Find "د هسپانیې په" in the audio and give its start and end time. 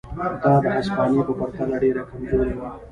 0.63-1.33